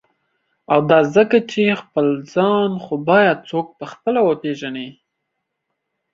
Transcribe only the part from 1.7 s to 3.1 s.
خپل ځان «خو